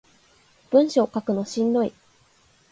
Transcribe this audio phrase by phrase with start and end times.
[0.71, 1.93] 文章書くのしんどい